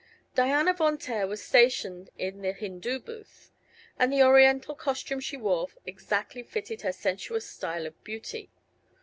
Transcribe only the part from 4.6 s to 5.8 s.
costume she wore